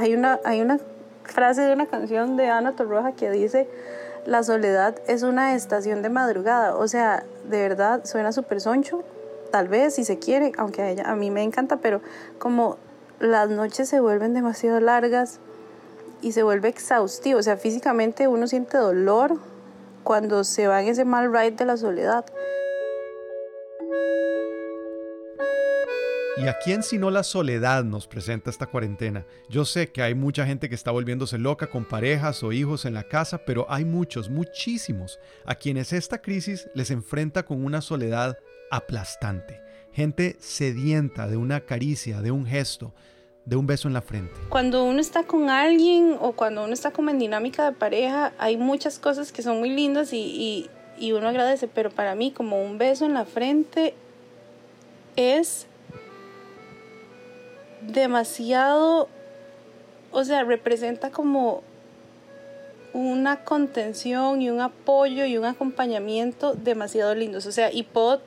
[0.00, 0.78] hay una, hay una
[1.24, 3.68] frase de una canción de Ana Torroja que dice,
[4.24, 6.74] la soledad es una estación de madrugada.
[6.76, 9.04] O sea, de verdad suena súper soncho,
[9.50, 12.00] tal vez si se quiere, aunque a, ella, a mí me encanta, pero
[12.38, 12.78] como
[13.18, 15.38] las noches se vuelven demasiado largas
[16.22, 17.38] y se vuelve exhaustivo.
[17.38, 19.38] O sea, físicamente uno siente dolor
[20.02, 22.24] cuando se va en ese mal ride de la soledad.
[26.40, 29.26] ¿Y a quién sino la soledad nos presenta esta cuarentena?
[29.50, 32.94] Yo sé que hay mucha gente que está volviéndose loca con parejas o hijos en
[32.94, 38.38] la casa, pero hay muchos, muchísimos, a quienes esta crisis les enfrenta con una soledad
[38.70, 39.60] aplastante.
[39.92, 42.94] Gente sedienta de una caricia, de un gesto,
[43.44, 44.40] de un beso en la frente.
[44.48, 48.56] Cuando uno está con alguien o cuando uno está como en dinámica de pareja, hay
[48.56, 52.78] muchas cosas que son muy lindas y, y uno agradece, pero para mí como un
[52.78, 53.92] beso en la frente
[55.16, 55.66] es
[57.82, 59.08] demasiado,
[60.10, 61.62] o sea, representa como
[62.92, 67.46] una contención y un apoyo y un acompañamiento demasiado lindos.
[67.46, 68.20] O sea, y puedo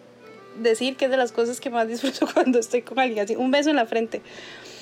[0.62, 3.52] decir que es de las cosas que más disfruto cuando estoy con alguien, así, un
[3.52, 4.22] beso en la frente.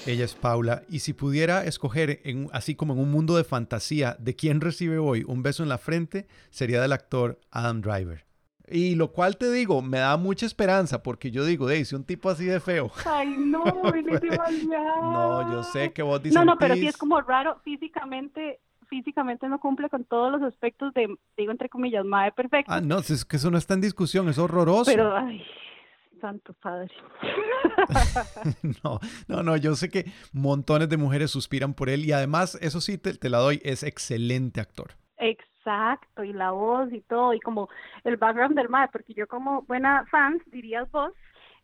[0.06, 4.36] Ella es Paula, y si pudiera escoger, así como en un mundo de fantasía, de
[4.36, 8.31] quién recibe hoy un beso en la frente, sería del actor Adam Driver.
[8.72, 12.06] Y lo cual te digo, me da mucha esperanza porque yo digo, hey, si un
[12.06, 12.90] tipo así de feo.
[13.06, 13.64] Ay, no,
[15.02, 16.36] No, yo sé que vos dices.
[16.36, 18.60] No, no, pero sí es como raro físicamente.
[18.88, 22.72] Físicamente no cumple con todos los aspectos de, digo entre comillas, madre perfecto.
[22.74, 24.92] Ah, no, es que eso no está en discusión, es horroroso.
[24.92, 25.42] Pero, ay,
[26.20, 26.92] santo padre.
[28.84, 32.82] no, no, no, yo sé que montones de mujeres suspiran por él y además, eso
[32.82, 34.98] sí, te, te la doy, es excelente actor.
[35.64, 37.70] Exacto, y la voz y todo, y como
[38.04, 41.14] el background del MAE, porque yo como buena fans, dirías vos,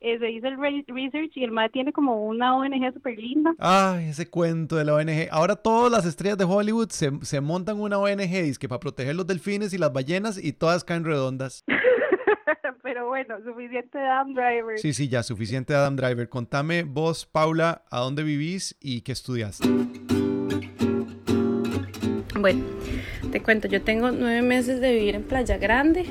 [0.02, 3.56] eh, se hizo el research y el MAE tiene como una ONG súper linda.
[3.58, 5.28] Ay, ese cuento de la ONG.
[5.32, 9.26] Ahora todas las estrellas de Hollywood se, se montan una ONG, que para proteger los
[9.26, 11.64] delfines y las ballenas y todas caen redondas.
[12.84, 14.78] Pero bueno, suficiente de Adam Driver.
[14.78, 16.30] Sí, sí, ya, suficiente de Adam Driver.
[16.30, 19.68] Contame vos, Paula, a dónde vivís y qué estudiaste.
[22.40, 22.64] Bueno,
[23.38, 26.08] te cuento, yo tengo nueve meses de vivir en Playa Grande,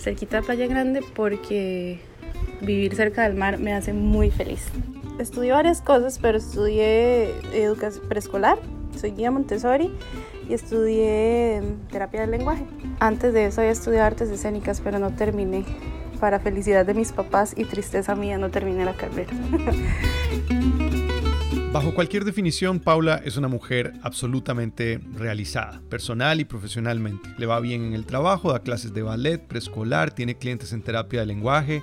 [0.00, 2.00] cerquita de Playa Grande, porque
[2.62, 4.66] vivir cerca del mar me hace muy feliz.
[5.20, 8.58] Estudié varias cosas, pero estudié educación preescolar,
[8.98, 9.88] soy guía Montessori
[10.48, 12.64] y estudié terapia del lenguaje.
[12.98, 15.64] Antes de eso había estudiado artes escénicas, pero no terminé.
[16.18, 19.30] Para felicidad de mis papás y tristeza mía, no terminé la carrera.
[21.74, 27.28] Bajo cualquier definición, Paula es una mujer absolutamente realizada, personal y profesionalmente.
[27.36, 31.18] Le va bien en el trabajo, da clases de ballet, preescolar, tiene clientes en terapia
[31.18, 31.82] de lenguaje.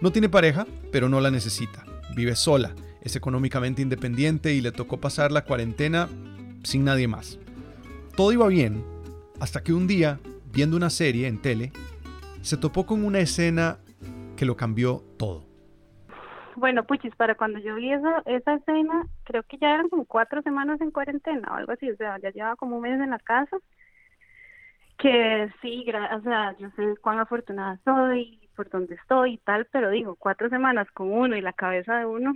[0.00, 1.84] No tiene pareja, pero no la necesita.
[2.16, 6.08] Vive sola, es económicamente independiente y le tocó pasar la cuarentena
[6.62, 7.38] sin nadie más.
[8.16, 8.82] Todo iba bien,
[9.38, 10.18] hasta que un día,
[10.50, 11.72] viendo una serie en tele,
[12.40, 13.80] se topó con una escena
[14.38, 15.49] que lo cambió todo.
[16.56, 20.42] Bueno, puchis, para cuando yo vi esa, esa escena, creo que ya eran como cuatro
[20.42, 23.18] semanas en cuarentena o algo así, o sea, ya llevaba como un mes en la
[23.18, 23.56] casa.
[24.98, 29.90] Que sí, o sea, yo sé cuán afortunada soy, por donde estoy y tal, pero
[29.90, 32.34] digo, cuatro semanas con uno y la cabeza de uno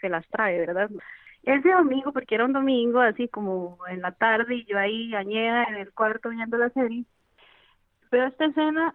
[0.00, 0.90] se las trae, ¿verdad?
[1.44, 5.64] Ese domingo, porque era un domingo así como en la tarde y yo ahí añeda
[5.64, 7.04] en el cuarto viendo la serie,
[8.10, 8.94] veo esta escena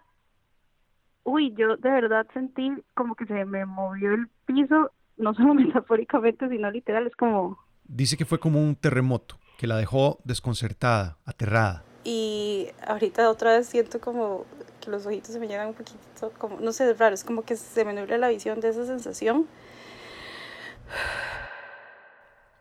[1.26, 6.48] uy, yo de verdad sentí como que se me movió el piso, no solo metafóricamente,
[6.48, 7.58] sino literal, es como...
[7.84, 11.84] Dice que fue como un terremoto, que la dejó desconcertada, aterrada.
[12.04, 14.46] Y ahorita otra vez siento como
[14.80, 17.42] que los ojitos se me llenan un poquito, como, no sé, es raro, es como
[17.42, 19.46] que se me nubla la visión de esa sensación.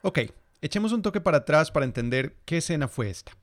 [0.02, 0.20] Ok,
[0.62, 3.34] echemos un toque para atrás para entender qué escena fue esta.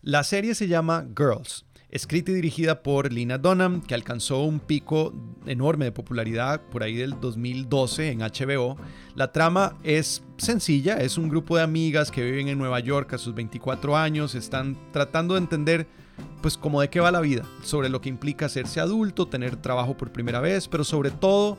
[0.00, 5.14] La serie se llama Girls escrita y dirigida por Lina Dunham, que alcanzó un pico
[5.46, 8.76] enorme de popularidad por ahí del 2012 en HBO.
[9.14, 13.18] La trama es sencilla, es un grupo de amigas que viven en Nueva York a
[13.18, 15.86] sus 24 años, están tratando de entender
[16.42, 19.96] pues como de qué va la vida, sobre lo que implica hacerse adulto, tener trabajo
[19.96, 21.58] por primera vez, pero sobre todo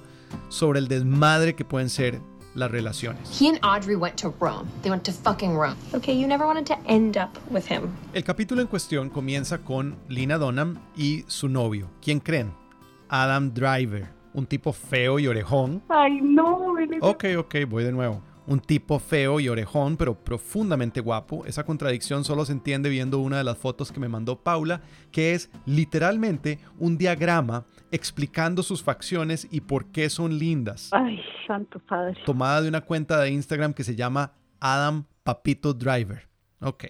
[0.50, 2.20] sobre el desmadre que pueden ser
[2.56, 3.40] las relaciones.
[3.40, 4.68] He and Audrey went to Rome.
[4.82, 5.76] They went to fucking Rome.
[5.94, 7.90] Okay, you never wanted to end up with him.
[8.14, 11.90] El capítulo en cuestión comienza con Lina Dunham y su novio.
[12.02, 12.54] ¿Quién creen?
[13.10, 15.84] Adam Driver, un tipo feo y orejón.
[15.90, 16.74] Ay, no.
[17.02, 21.46] Ok, ok, voy de nuevo un tipo feo y orejón, pero profundamente guapo.
[21.46, 24.82] Esa contradicción solo se entiende viendo una de las fotos que me mandó Paula,
[25.12, 30.90] que es literalmente un diagrama explicando sus facciones y por qué son lindas.
[30.92, 32.18] Ay, santo padre.
[32.26, 36.28] Tomada de una cuenta de Instagram que se llama Adam Papito Driver.
[36.62, 36.86] Ok.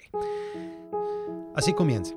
[1.56, 2.14] Así comienza.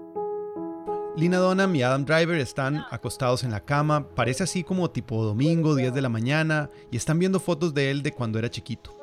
[1.17, 5.75] Lina Dunham y Adam Driver están acostados en la cama, parece así como tipo domingo,
[5.75, 8.97] 10 de la mañana, y están viendo fotos de él de cuando era chiquito.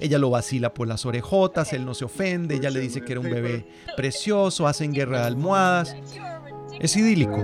[0.00, 3.20] Ella lo vacila por las orejotas, él no se ofende, ella le dice que era
[3.20, 3.66] un bebé
[3.96, 5.94] precioso, hacen guerra de almohadas.
[6.80, 7.38] Es idílico.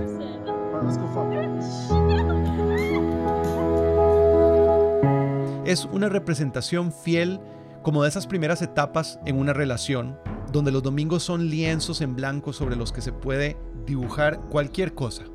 [5.67, 7.41] Es una representación fiel
[7.83, 10.17] como de esas primeras etapas en una relación
[10.49, 15.25] donde los domingos son lienzos en blanco sobre los que se puede dibujar cualquier cosa,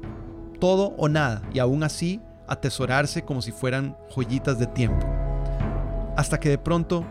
[0.58, 5.06] todo o nada, y aún así atesorarse como si fueran joyitas de tiempo.
[6.16, 7.04] Hasta que de pronto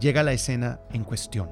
[0.00, 1.50] llega la escena en cuestión.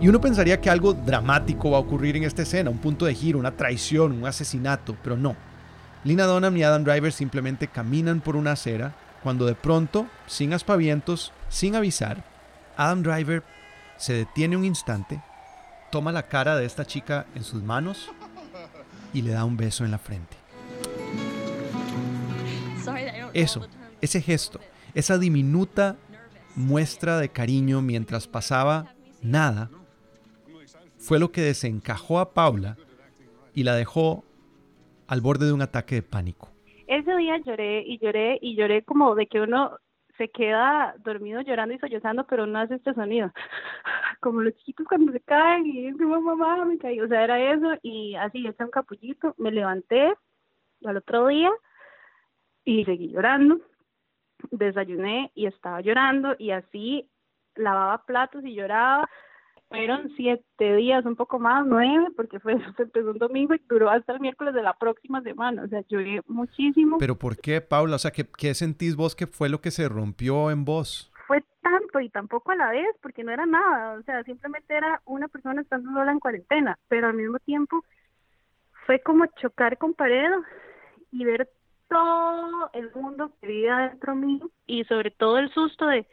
[0.00, 3.14] Y uno pensaría que algo dramático va a ocurrir en esta escena, un punto de
[3.16, 5.34] giro, una traición, un asesinato, pero no.
[6.06, 8.94] Lina Dunham y Adam Driver simplemente caminan por una acera
[9.24, 12.22] cuando de pronto, sin aspavientos, sin avisar,
[12.76, 13.42] Adam Driver
[13.96, 15.20] se detiene un instante,
[15.90, 18.08] toma la cara de esta chica en sus manos
[19.12, 20.36] y le da un beso en la frente.
[23.34, 23.66] Eso,
[24.00, 24.60] ese gesto,
[24.94, 25.96] esa diminuta
[26.54, 29.70] muestra de cariño mientras pasaba nada,
[30.98, 32.76] fue lo que desencajó a Paula
[33.54, 34.24] y la dejó
[35.08, 36.48] al borde de un ataque de pánico.
[36.86, 39.78] Ese día lloré y lloré y lloré como de que uno
[40.16, 43.32] se queda dormido llorando y sollozando, pero no hace este sonido.
[44.20, 47.00] Como los chiquitos cuando se caen y dicen, mamá, me caí.
[47.00, 49.34] O sea, era eso y así, está un capullito.
[49.36, 50.14] Me levanté
[50.84, 51.50] al otro día
[52.64, 53.60] y seguí llorando.
[54.50, 57.08] Desayuné y estaba llorando y así
[57.54, 59.08] lavaba platos y lloraba
[59.68, 63.90] fueron siete días, un poco más, nueve, porque fue se empezó un domingo y duró
[63.90, 65.64] hasta el miércoles de la próxima semana.
[65.64, 66.98] O sea, lloré muchísimo.
[66.98, 67.96] ¿Pero por qué, Paula?
[67.96, 71.12] O sea, ¿qué, ¿qué sentís vos que fue lo que se rompió en vos?
[71.26, 73.98] Fue tanto y tampoco a la vez, porque no era nada.
[73.98, 77.84] O sea, simplemente era una persona estando sola en cuarentena, pero al mismo tiempo
[78.86, 80.30] fue como chocar con pared
[81.10, 81.50] y ver
[81.88, 86.06] todo el mundo que vivía dentro mío y sobre todo el susto de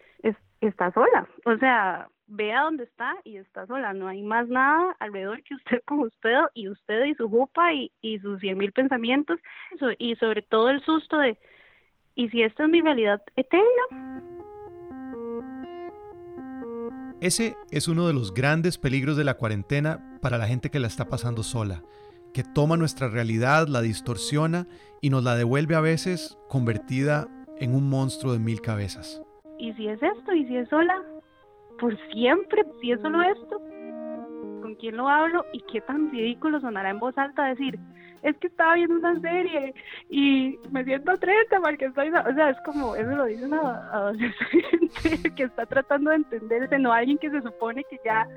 [0.67, 1.27] está sola.
[1.45, 5.81] O sea, vea dónde está y está sola, no hay más nada alrededor que usted
[5.85, 9.39] con usted y usted y su jupa y, y sus cien mil pensamientos
[9.97, 11.37] y sobre todo el susto de,
[12.15, 14.21] ¿y si esta es mi realidad eterna?
[17.21, 20.87] Ese es uno de los grandes peligros de la cuarentena para la gente que la
[20.87, 21.81] está pasando sola,
[22.33, 24.67] que toma nuestra realidad, la distorsiona
[25.01, 27.29] y nos la devuelve a veces convertida
[27.59, 29.21] en un monstruo de mil cabezas.
[29.63, 30.33] ¿Y si es esto?
[30.33, 31.01] ¿Y si es sola?
[31.79, 33.59] por siempre, si es solo esto,
[34.61, 35.45] ¿con quién lo hablo?
[35.53, 37.77] Y qué tan ridículo sonará en voz alta decir,
[38.21, 39.73] es que estaba viendo una serie
[40.09, 45.33] y me siento triste porque estoy, o sea, es como, eso lo dice una adolescente
[45.35, 48.27] que está tratando de entenderse, no alguien que se supone que ya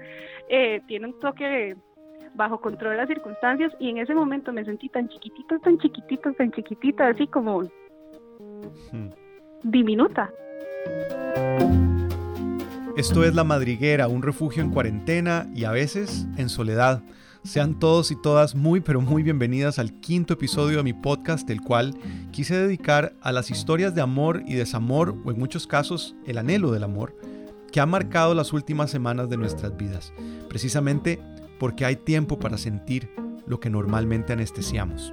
[0.49, 1.77] eh, tiene un toque
[2.35, 6.33] bajo control de las circunstancias y en ese momento me sentí tan chiquitita, tan chiquitita,
[6.33, 9.09] tan chiquitita, así como hmm.
[9.63, 10.31] diminuta.
[12.97, 17.03] Esto es La Madriguera, un refugio en cuarentena y a veces en soledad.
[17.45, 21.61] Sean todos y todas muy pero muy bienvenidas al quinto episodio de mi podcast, el
[21.61, 21.95] cual
[22.33, 26.73] quise dedicar a las historias de amor y desamor, o en muchos casos el anhelo
[26.73, 27.15] del amor,
[27.71, 30.15] que ha marcado las últimas semanas de nuestras vidas,
[30.49, 31.21] precisamente
[31.61, 33.11] porque hay tiempo para sentir
[33.47, 35.13] lo que normalmente anestesiamos.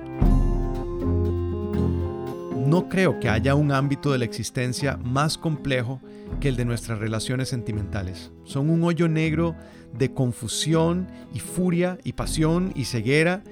[2.73, 6.01] No creo que haya un ámbito de la existencia más complejo
[6.39, 8.31] que el de nuestras relaciones sentimentales.
[8.45, 9.55] Son un hoyo negro
[9.95, 13.43] de confusión y furia y pasión y ceguera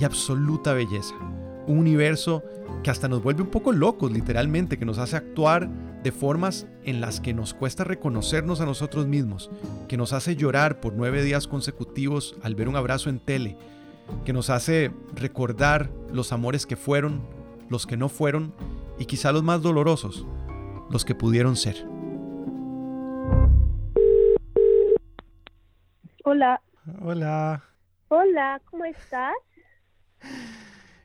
[0.00, 1.14] y absoluta belleza.
[1.68, 2.42] Un universo
[2.82, 5.70] que hasta nos vuelve un poco locos literalmente, que nos hace actuar
[6.02, 9.52] de formas en las que nos cuesta reconocernos a nosotros mismos,
[9.86, 13.56] que nos hace llorar por nueve días consecutivos al ver un abrazo en tele,
[14.24, 17.22] que nos hace recordar los amores que fueron,
[17.74, 18.54] los que no fueron
[19.00, 20.24] y quizá los más dolorosos,
[20.90, 21.74] los que pudieron ser.
[26.22, 26.60] Hola.
[27.02, 27.64] Hola.
[28.08, 29.34] Hola, ¿cómo estás?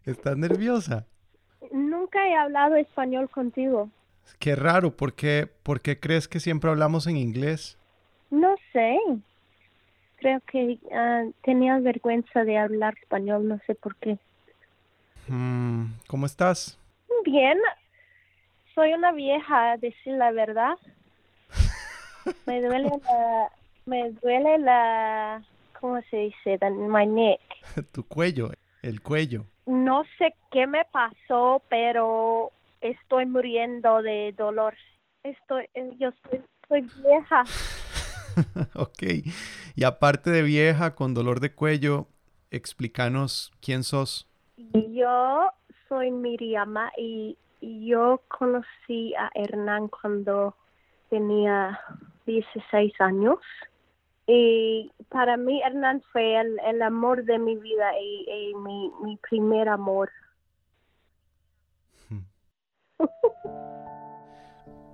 [0.06, 1.08] ¿Estás nerviosa?
[1.72, 3.90] Nunca he hablado español contigo.
[4.38, 7.80] Qué raro, ¿por qué, ¿por qué crees que siempre hablamos en inglés?
[8.30, 8.96] No sé.
[10.18, 14.20] Creo que uh, tenías vergüenza de hablar español, no sé por qué.
[15.30, 16.78] Mm, ¿Cómo estás?
[17.24, 17.58] Bien.
[18.74, 20.76] Soy una vieja, a decir la verdad.
[22.46, 23.52] Me duele la,
[23.86, 25.44] me duele la,
[25.80, 26.60] ¿cómo se dice?
[26.72, 27.42] My neck.
[27.92, 29.46] tu cuello, el cuello.
[29.66, 34.76] No sé qué me pasó, pero estoy muriendo de dolor.
[35.24, 37.44] Estoy, eh, yo soy, soy vieja.
[38.76, 39.04] ok.
[39.76, 42.08] Y aparte de vieja, con dolor de cuello,
[42.52, 44.29] explícanos quién sos.
[44.74, 45.52] Yo
[45.88, 50.56] soy Miriama y yo conocí a Hernán cuando
[51.10, 51.80] tenía
[52.26, 53.38] 16 años.
[54.28, 60.12] Y para mí Hernán fue el, amor de mi vida y, mi, mi primer amor.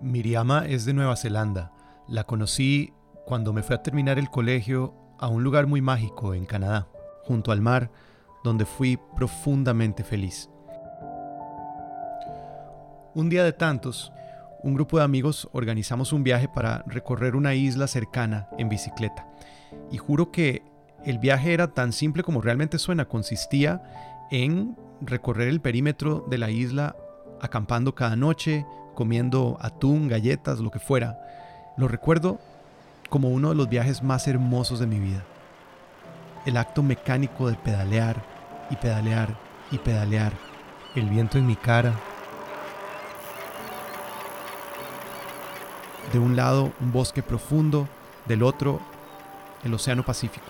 [0.02, 1.74] Miriama es de Nueva Zelanda.
[2.08, 2.94] La conocí
[3.26, 6.88] cuando me fui a terminar el colegio a un lugar muy mágico en Canadá,
[7.24, 7.90] junto al mar,
[8.46, 10.50] donde fui profundamente feliz.
[13.16, 14.14] Un día de tantos,
[14.62, 19.28] un grupo de amigos organizamos un viaje para recorrer una isla cercana en bicicleta.
[19.92, 20.64] Y juro que
[21.04, 23.06] el viaje era tan simple como realmente suena.
[23.06, 23.82] Consistía
[24.32, 26.96] en recorrer el perímetro de la isla
[27.42, 31.20] acampando cada noche, comiendo atún, galletas, lo que fuera.
[31.78, 32.40] Lo recuerdo
[33.10, 35.24] como uno de los viajes más hermosos de mi vida.
[36.46, 38.35] El acto mecánico de pedalear
[38.70, 39.36] y pedalear
[39.72, 40.34] y pedalear.
[40.96, 41.94] El viento en mi cara,
[46.12, 47.90] De un lado un bosque profundo,
[48.26, 48.80] del otro
[49.64, 50.46] el Océano Pacífico.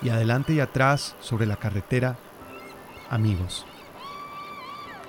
[0.00, 2.16] Y adelante y atrás, sobre la carretera,
[3.10, 3.66] amigos,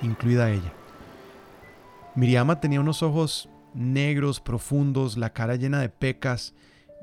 [0.01, 0.73] incluida ella.
[2.15, 6.53] Miriama tenía unos ojos negros, profundos, la cara llena de pecas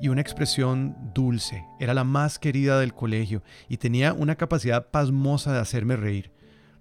[0.05, 1.65] y una expresión dulce.
[1.81, 6.31] Era la más querida del colegio y tenía una capacidad pasmosa de hacerme reír.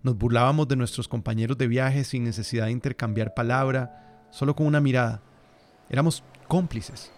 [0.01, 4.81] Nos burlábamos de nuestros compañeros de viaje sin necesidad de intercambiar palabra, solo con una
[4.81, 5.21] mirada.
[5.89, 7.13] Éramos cómplices.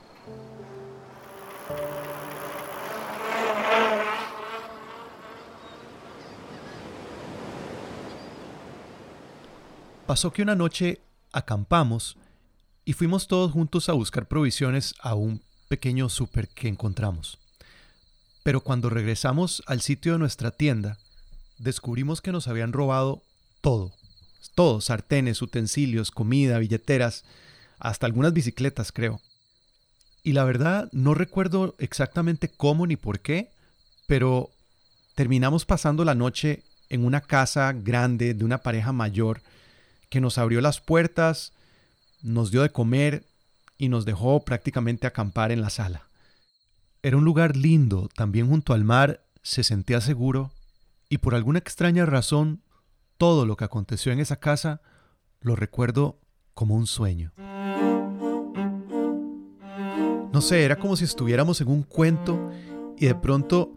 [10.05, 12.15] Pasó que una noche acampamos
[12.85, 15.41] y fuimos todos juntos a buscar provisiones a un
[15.75, 17.37] pequeño súper que encontramos.
[18.43, 20.97] Pero cuando regresamos al sitio de nuestra tienda,
[21.57, 23.21] descubrimos que nos habían robado
[23.59, 23.91] todo.
[24.53, 27.25] Todo, sartenes, utensilios, comida, billeteras,
[27.77, 29.19] hasta algunas bicicletas, creo.
[30.23, 33.49] Y la verdad, no recuerdo exactamente cómo ni por qué,
[34.07, 34.51] pero
[35.13, 39.41] terminamos pasando la noche en una casa grande de una pareja mayor
[40.09, 41.51] que nos abrió las puertas,
[42.21, 43.25] nos dio de comer
[43.77, 46.07] y nos dejó prácticamente acampar en la sala.
[47.03, 50.51] Era un lugar lindo, también junto al mar, se sentía seguro
[51.09, 52.61] y por alguna extraña razón
[53.17, 54.81] todo lo que aconteció en esa casa
[55.41, 56.19] lo recuerdo
[56.53, 57.31] como un sueño.
[60.33, 62.51] No sé, era como si estuviéramos en un cuento
[62.97, 63.75] y de pronto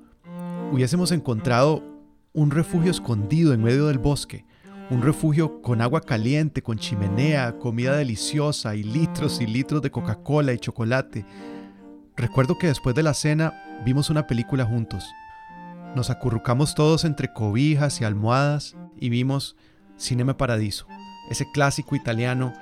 [0.73, 1.85] hubiésemos encontrado
[2.33, 4.45] un refugio escondido en medio del bosque,
[4.91, 10.53] un refugio con agua caliente, con chimenea, comida deliciosa y litros y litros de Coca-Cola
[10.53, 11.27] y chocolate.
[12.17, 15.05] Recuerdo que después de la cena vimos una película juntos.
[15.95, 19.57] Nos acurrucamos todos entre cobijas y almohadas y vimos
[19.99, 20.87] Cinema Paradiso,
[21.31, 22.55] ese clásico italiano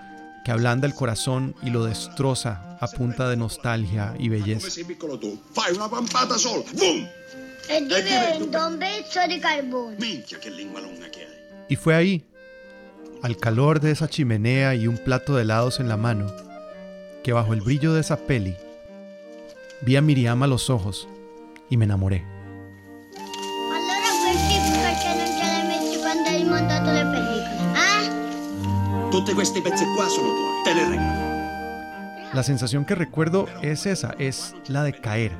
[0.45, 4.69] que ablanda el corazón y lo destroza a punta de nostalgia y belleza.
[11.69, 12.25] Y fue ahí,
[13.23, 16.27] al calor de esa chimenea y un plato de helados en la mano,
[17.25, 18.55] que bajo el brillo de esa peli,
[19.83, 21.09] vi a Miriam a los ojos
[21.69, 22.25] y me enamoré.
[32.33, 35.33] La sensación que recuerdo es esa, es la de caer.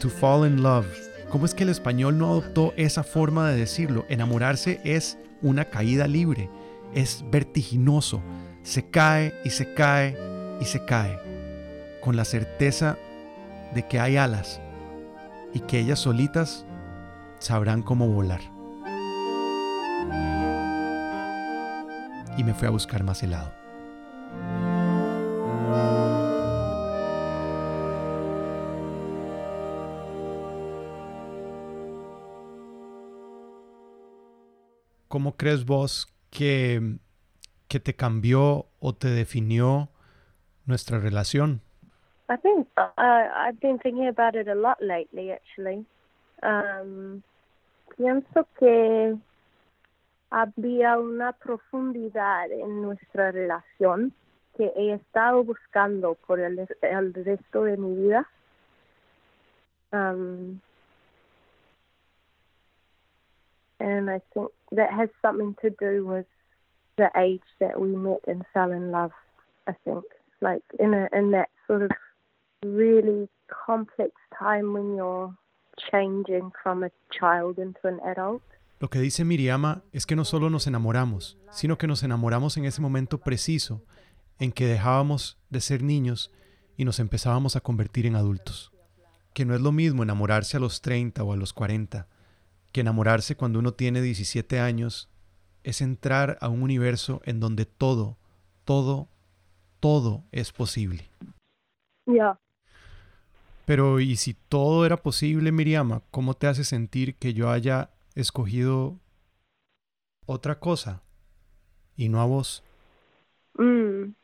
[0.00, 1.07] To fall in love.
[1.30, 4.06] ¿Cómo es que el español no adoptó esa forma de decirlo?
[4.08, 6.50] Enamorarse es una caída libre,
[6.94, 8.22] es vertiginoso.
[8.62, 10.16] Se cae y se cae
[10.60, 11.18] y se cae,
[12.00, 12.96] con la certeza
[13.74, 14.60] de que hay alas
[15.54, 16.64] y que ellas solitas
[17.38, 18.40] sabrán cómo volar.
[22.38, 23.57] y me fui a buscar más helado.
[35.08, 36.98] ¿Cómo crees vos que,
[37.68, 39.88] que te cambió o te definió
[40.66, 41.62] nuestra relación?
[42.30, 45.86] I think uh, I've been thinking about it a lot lately, actually.
[46.42, 47.22] Um,
[47.96, 49.16] pienso que
[50.30, 54.12] había una profundidad en nuestra relación
[54.58, 58.28] que he estado buscando por el, el resto de mi vida.
[59.92, 60.60] Um,
[63.98, 66.26] and I think that has something to do with
[66.96, 69.12] the age that we met and fell in love,
[69.66, 70.04] I think.
[70.40, 71.90] like in a in that sort of
[72.62, 73.28] really
[73.66, 75.34] complex time when you're
[75.90, 78.42] changing from a child into an adult.
[78.80, 82.64] Lo que dice Miriama es que no solo nos enamoramos, sino que nos enamoramos en
[82.64, 83.82] ese momento preciso
[84.38, 86.32] en que dejábamos de ser niños
[86.76, 88.72] y nos empezábamos a convertir en adultos.
[89.34, 92.06] Que no es lo mismo enamorarse a los 30 o a los 40,
[92.72, 95.08] que enamorarse cuando uno tiene 17 años
[95.64, 98.16] es entrar a un universo en donde todo,
[98.64, 99.08] todo,
[99.80, 101.10] todo es posible.
[102.06, 102.38] Yeah.
[103.66, 106.02] Pero ¿y si todo era posible, Miriama?
[106.10, 108.98] ¿Cómo te hace sentir que yo haya escogido
[110.24, 111.02] otra cosa
[111.96, 112.62] y no a vos?
[113.58, 114.14] Mm.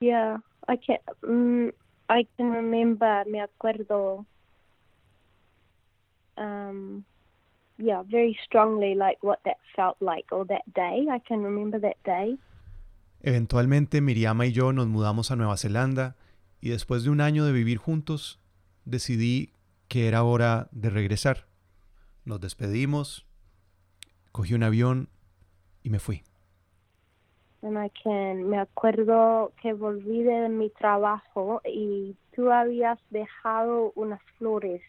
[0.00, 0.98] Yeah, I can.
[1.22, 1.72] Mm,
[2.08, 3.24] I can remember.
[3.26, 4.26] Me acuerdo.
[6.36, 7.04] Um,
[7.78, 11.06] yeah, very strongly, like what that felt like, or that day.
[11.10, 12.38] I can remember that day.
[13.22, 16.16] Eventualmente, Miriama y yo nos mudamos a Nueva Zelanda
[16.60, 18.40] y después de un año de vivir juntos,
[18.84, 19.52] decidí
[19.88, 21.46] que era hora de regresar.
[22.24, 23.26] Nos despedimos,
[24.32, 25.08] cogí un avión
[25.82, 26.22] y me fui.
[27.62, 34.20] And I can, me acuerdo que volví de mi trabajo y tú habías dejado unas
[34.38, 34.82] flores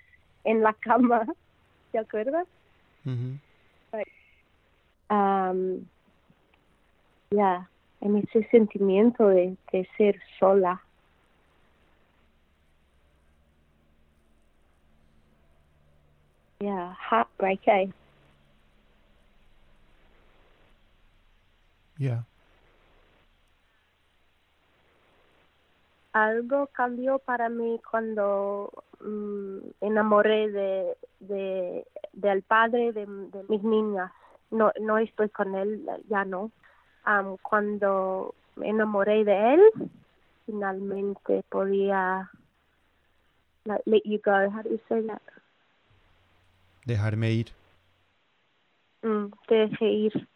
[0.44, 1.26] en la cama,
[1.92, 2.48] ¿te acuerdas?
[3.06, 3.38] Ujú.
[5.10, 5.86] Um,
[7.32, 7.70] ya,
[8.02, 10.82] en ese sentimiento de, de ser sola.
[16.60, 17.90] Yeah, heartbreak, eh?
[21.98, 22.26] Ya.
[26.14, 28.72] algo cambió para mí cuando
[29.04, 34.12] mm, enamoré de, de del padre de, de mis niñas.
[34.52, 36.52] No no estoy con él ya no.
[37.42, 39.62] Cuando me enamoré de él
[40.46, 42.30] finalmente podía
[43.66, 44.50] like, let you go.
[44.50, 45.22] How do you say that
[46.86, 47.48] Dejarme ir.
[49.04, 50.28] Mm, te dejé ir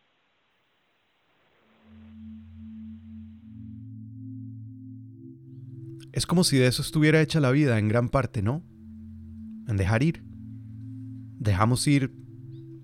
[6.17, 8.63] Es como si de eso estuviera hecha la vida en gran parte, ¿no?
[9.67, 10.23] En dejar ir.
[11.37, 12.11] Dejamos ir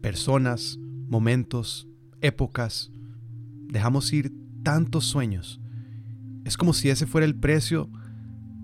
[0.01, 1.87] personas, momentos,
[2.21, 2.91] épocas.
[3.69, 5.59] Dejamos ir tantos sueños.
[6.45, 7.89] Es como si ese fuera el precio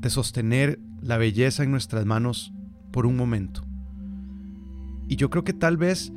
[0.02, 2.54] de sostener la belleza en nuestras manos
[2.92, 3.66] por un momento.
[5.08, 6.14] Y yo creo que tal vez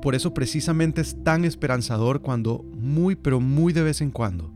[0.00, 4.54] por eso precisamente es tan esperanzador cuando muy pero muy de vez en cuando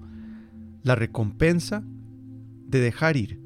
[0.84, 1.82] la recompensa
[2.68, 3.40] de dejar ir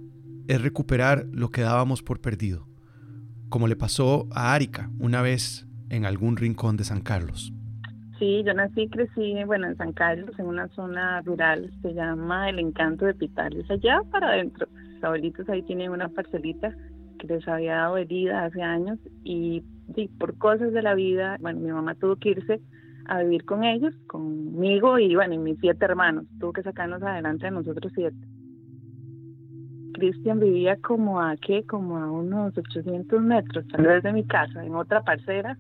[0.48, 2.66] es recuperar lo que dábamos por perdido,
[3.48, 7.52] como le pasó a Arica una vez en algún rincón de San Carlos.
[8.18, 12.48] Sí, yo nací y crecí, bueno, en San Carlos, en una zona rural, se llama
[12.48, 14.66] El Encanto de Pitales, allá para adentro.
[14.94, 16.74] Los abuelitos ahí tienen una parcelita
[17.18, 19.62] que les había dado herida hace años y,
[20.18, 22.61] por cosas de la vida, bueno, mi mamá tuvo que irse
[23.06, 26.26] a vivir con ellos, conmigo y, bueno, mis siete hermanos.
[26.38, 28.16] Tuvo que sacarnos adelante a nosotros siete.
[29.92, 31.64] Cristian vivía como a, ¿qué?
[31.64, 35.57] Como a unos 800 metros, tal vez de mi casa, en otra parcela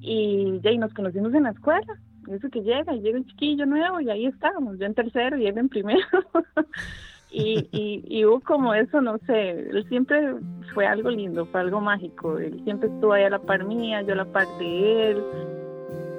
[0.00, 1.98] y ya y nos conocimos en la escuela.
[2.28, 5.46] Eso que llega, y llega un chiquillo nuevo y ahí estábamos, yo en tercero y
[5.46, 6.06] él en primero.
[7.32, 10.34] y, y, y hubo como eso, no sé, él siempre
[10.74, 12.38] fue algo lindo, fue algo mágico.
[12.38, 15.22] Él siempre estuvo ahí a la par mía, yo a la par de él.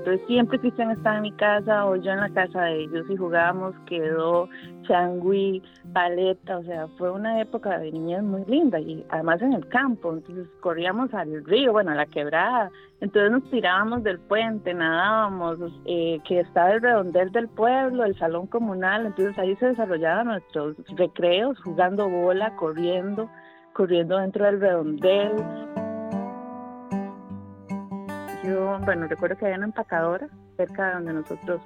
[0.04, 3.16] Entonces siempre Cristian estaba en mi casa o yo en la casa de ellos y
[3.16, 4.50] jugábamos, quedó
[4.86, 5.64] changui,
[5.94, 10.12] paleta, o sea, fue una época de niñez muy linda y además en el campo,
[10.12, 16.20] entonces corríamos al río, bueno, a la quebrada, entonces nos tirábamos del puente, nadábamos, eh,
[16.28, 21.58] que estaba el redondel del pueblo, el salón comunal, entonces ahí se desarrollaban nuestros recreos,
[21.62, 23.30] jugando bola, corriendo,
[23.72, 25.32] corriendo dentro del redondel.
[28.44, 30.28] Yo, bueno, recuerdo que había una empacadora
[30.58, 31.62] cerca de donde nosotros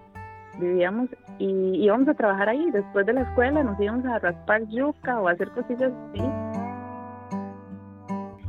[0.60, 1.10] vivíamos
[1.40, 2.70] y íbamos a trabajar ahí.
[2.72, 6.67] Después de la escuela nos íbamos a raspar yuca o a hacer cosillas así.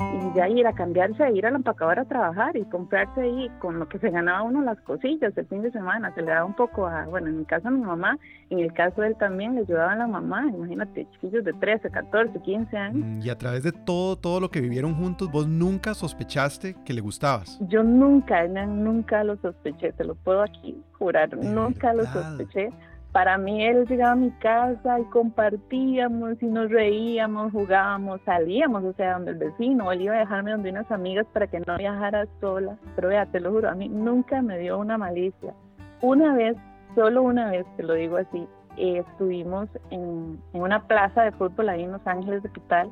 [0.01, 3.79] Y ya ir a cambiarse, ir a la empacadora a trabajar y comprarse ahí con
[3.79, 6.15] lo que se ganaba uno las cosillas el fin de semana.
[6.15, 8.19] Se le daba un poco a, bueno, en mi caso a mi mamá,
[8.51, 10.47] en el caso de él también le ayudaba a la mamá.
[10.55, 13.07] Imagínate, chiquillos de 13, 14, 15 años.
[13.07, 16.93] Mm, Y a través de todo, todo lo que vivieron juntos, vos nunca sospechaste que
[16.93, 17.59] le gustabas.
[17.69, 22.71] Yo nunca, nunca lo sospeché, te lo puedo aquí jurar, De nunca lo sospeché.
[23.13, 28.93] Para mí él llegaba a mi casa y compartíamos y nos reíamos, jugábamos, salíamos, o
[28.93, 32.27] sea, donde el vecino, él iba a dejarme donde unas amigas para que no viajara
[32.41, 32.77] sola.
[32.95, 35.55] Pero vea, te lo juro, a mí nunca me dio una malicia.
[36.03, 36.57] Una vez,
[36.95, 41.93] solo una vez, te lo digo así, estuvimos en, una plaza de fútbol ahí en
[41.93, 42.91] Los Ángeles de tal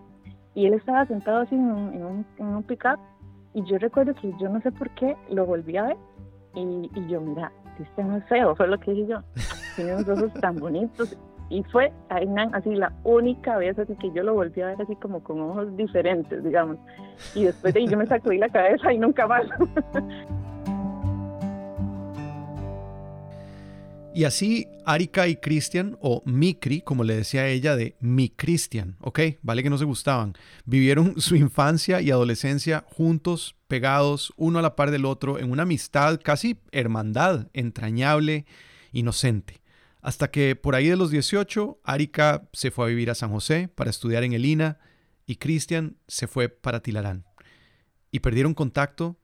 [0.55, 2.99] y él estaba sentado así en un, en pick-up
[3.55, 5.97] y yo recuerdo que yo no sé por qué lo volví a ver
[6.55, 7.53] y yo, mira,
[7.83, 9.23] es feo, fue lo que dije yo.
[9.75, 11.17] Tiene unos ojos tan bonitos
[11.49, 15.23] y fue así la única vez así que yo lo volví a ver así como
[15.23, 16.79] con ojos diferentes, digamos.
[17.35, 19.47] Y después de ahí yo me sacudí la cabeza y nunca más.
[24.17, 29.21] Y así Arika y Christian, o Mikri, como le decía ella, de mi Christian, ¿ok?
[29.43, 30.33] Vale que no se gustaban.
[30.65, 35.65] Vivieron su infancia y adolescencia juntos, pegados, uno a la par del otro, en una
[35.65, 38.47] amistad, casi hermandad, entrañable,
[38.93, 39.61] inocente.
[40.01, 43.69] Hasta que por ahí de los 18, Arika se fue a vivir a San José
[43.75, 44.79] para estudiar en el INA
[45.27, 47.25] y Christian se fue para Tilarán.
[48.11, 49.17] Y perdieron contacto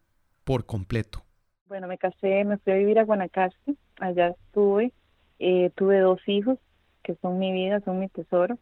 [0.44, 1.22] por completo.
[1.68, 4.92] Bueno, me casé, me fui a vivir a Guanacaste, allá estuve,
[5.38, 6.58] eh, tuve dos hijos
[7.02, 8.58] que son mi vida, son mi tesoro.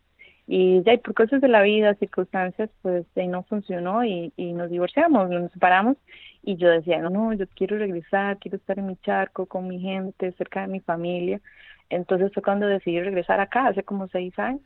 [0.53, 4.69] Y ya por cosas de la vida, circunstancias, pues ahí no funcionó y, y nos
[4.69, 5.97] divorciamos, nos separamos.
[6.43, 9.79] Y yo decía, no, no, yo quiero regresar, quiero estar en mi charco, con mi
[9.79, 11.41] gente, cerca de mi familia.
[11.89, 14.61] Entonces fue cuando decidí regresar acá, hace como seis años.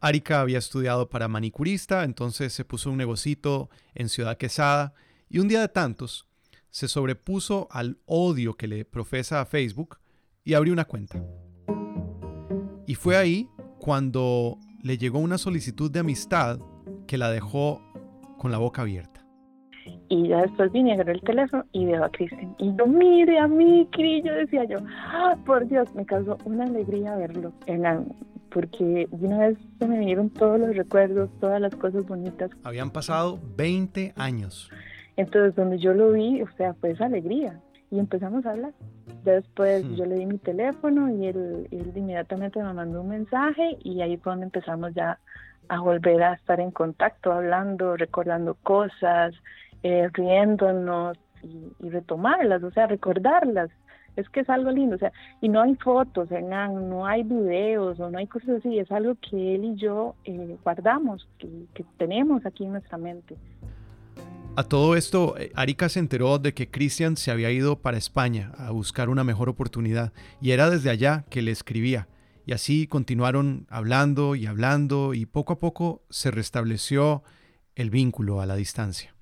[0.00, 4.94] Arika había estudiado para manicurista, entonces se puso un negocito en Ciudad Quesada
[5.28, 6.26] y un día de tantos
[6.70, 9.98] se sobrepuso al odio que le profesa a Facebook
[10.44, 11.22] y abrió una cuenta.
[12.86, 16.60] Y fue ahí cuando le llegó una solicitud de amistad
[17.06, 17.80] que la dejó
[18.38, 19.24] con la boca abierta.
[20.10, 22.54] Y ya después vine, agarré el teléfono y veo a Kristen.
[22.58, 26.64] Y no mire a mí, Cris, yo decía yo, ah, por Dios, me causó una
[26.64, 27.52] alegría verlo.
[27.66, 27.82] En
[28.50, 32.50] porque de una vez se me vinieron todos los recuerdos, todas las cosas bonitas.
[32.62, 34.70] Habían pasado 20 años.
[35.16, 37.58] Entonces, donde yo lo vi, o sea, fue esa alegría.
[37.90, 38.74] Y empezamos a hablar.
[39.24, 39.94] Después hmm.
[39.94, 44.16] yo le di mi teléfono y él, él inmediatamente me mandó un mensaje y ahí
[44.16, 45.18] fue donde empezamos ya
[45.68, 49.34] a volver a estar en contacto, hablando, recordando cosas,
[49.82, 53.70] eh, riéndonos y, y, retomarlas, o sea, recordarlas.
[54.16, 58.10] Es que es algo lindo, o sea, y no hay fotos, no hay videos o
[58.10, 62.46] no hay cosas así, es algo que él y yo eh, guardamos, que, que tenemos
[62.46, 63.36] aquí en nuestra mente.
[64.56, 68.52] A todo esto, eh, Arika se enteró de que Christian se había ido para España
[68.56, 72.06] a buscar una mejor oportunidad y era desde allá que le escribía.
[72.46, 77.24] Y así continuaron hablando y hablando y poco a poco se restableció
[77.74, 79.12] el vínculo a la distancia.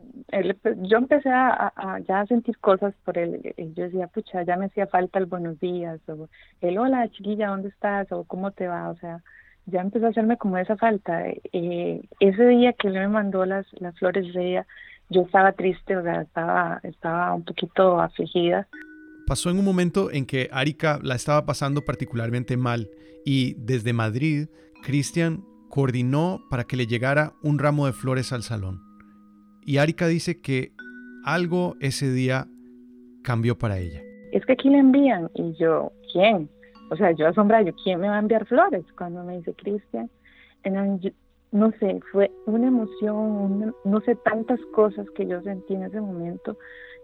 [0.83, 1.73] yo empecé a,
[2.07, 3.55] ya a sentir cosas por él.
[3.75, 6.29] Yo decía, pucha, ya me hacía falta el buenos días, o
[6.61, 8.13] el hola chiquilla, ¿dónde estás?
[8.13, 9.23] o cómo te va, o sea,
[9.65, 11.25] ya empezó a hacerme como esa falta.
[11.53, 14.67] Eh, ese día que él me mandó las, las flores de ella,
[15.13, 18.69] yo estaba triste, o sea, estaba, estaba un poquito afligida.
[19.27, 22.91] Pasó en un momento en que Arika la estaba pasando particularmente mal
[23.25, 24.49] y desde Madrid,
[24.83, 28.81] Cristian coordinó para que le llegara un ramo de flores al salón.
[29.65, 30.73] Y Arika dice que
[31.25, 32.47] algo ese día
[33.23, 34.01] cambió para ella.
[34.33, 36.51] Es que aquí le envían y yo, ¿quién?
[36.91, 38.85] O sea, yo asombrada, yo, ¿quién me va a enviar flores?
[38.99, 40.11] Cuando me dice Cristian,
[41.53, 46.57] no sé, fue una emoción, no sé, tantas cosas que yo sentí en ese momento.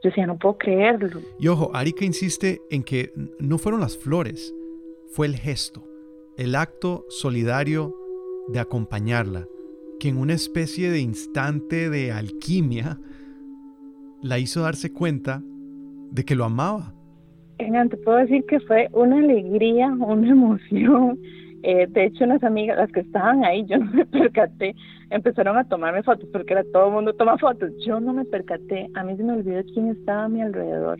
[0.02, 1.20] Yo decía, no puedo creerlo.
[1.38, 4.54] Y ojo, Arika insiste en que no fueron las flores,
[5.08, 5.84] fue el gesto,
[6.38, 7.94] el acto solidario
[8.48, 9.46] de acompañarla,
[10.00, 12.98] que en una especie de instante de alquimia
[14.22, 15.42] la hizo darse cuenta
[16.10, 16.94] de que lo amaba.
[17.58, 21.18] Te puedo decir que fue una alegría, una emoción
[21.62, 24.74] eh, de hecho, unas amigas, las que estaban ahí, yo no me percaté,
[25.10, 27.72] empezaron a tomarme fotos porque era todo el mundo toma fotos.
[27.84, 30.98] Yo no me percaté, a mí se me olvidó quién estaba a mi alrededor.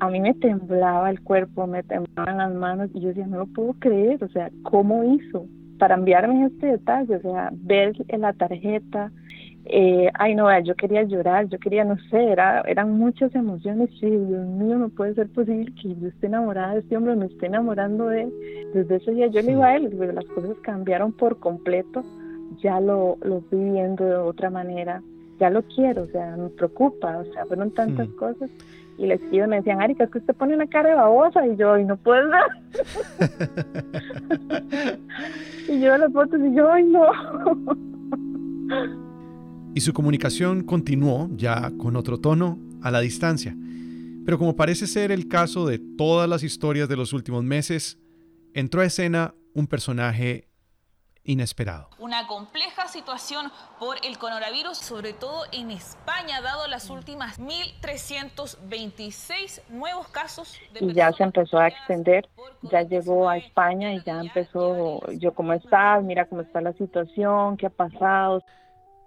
[0.00, 3.46] A mí me temblaba el cuerpo, me temblaban las manos y yo decía, no lo
[3.46, 5.46] puedo creer, o sea, ¿cómo hizo?
[5.78, 9.12] Para enviarme este detalle, o sea, ver la tarjeta,
[9.66, 14.06] eh, ay no, yo quería llorar, yo quería, no sé, era, eran muchas emociones y
[14.06, 17.46] Dios mío, no puede ser posible que yo esté enamorada de este hombre, me esté
[17.46, 18.32] enamorando de él.
[18.74, 22.02] Desde ese día yo le digo a él, las cosas cambiaron por completo,
[22.62, 25.02] ya lo, lo estoy viendo de otra manera,
[25.38, 28.50] ya lo quiero, o sea, me preocupa, o sea, fueron tantas cosas.
[28.98, 31.56] Y les escribo me decían, Ari, es que usted pone una cara de babosa, y
[31.56, 32.24] yo, y no ver.
[35.68, 37.06] y yo las fotos, y yo, ay, no.
[39.74, 43.54] y su comunicación continuó, ya con otro tono, a la distancia.
[44.24, 47.98] Pero como parece ser el caso de todas las historias de los últimos meses,
[48.54, 50.48] entró a escena un personaje
[51.24, 51.90] inesperado.
[51.98, 60.08] Una compleja situación por el coronavirus, sobre todo en España, dado las últimas 1.326 nuevos
[60.08, 60.58] casos.
[60.72, 62.28] De y ya se empezó a extender,
[62.62, 67.56] ya llegó a España y ya empezó, yo cómo estás, mira cómo está la situación,
[67.56, 68.42] qué ha pasado.